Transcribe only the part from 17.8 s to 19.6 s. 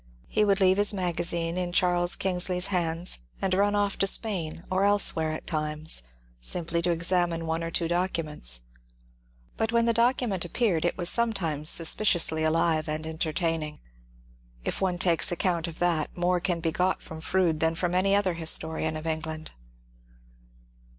any other historian of England.